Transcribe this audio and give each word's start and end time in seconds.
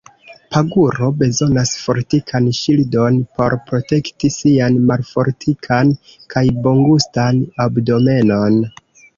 Paguro 0.53 1.09
bezonas 1.17 1.73
fortikan 1.81 2.47
ŝildon 2.61 3.19
por 3.41 3.57
protekti 3.67 4.31
sian 4.37 4.81
malfortikan 4.89 5.95
kaj 6.35 6.45
bongustan 6.65 7.47
abdomenon. 7.69 8.61